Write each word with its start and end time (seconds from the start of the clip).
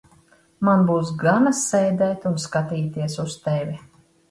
Man 0.69 0.85
būs 0.87 1.11
gana 1.25 1.51
sēdēt 1.59 2.27
un 2.31 2.41
skatīties 2.47 3.21
uz 3.27 3.39
tevi. 3.47 3.81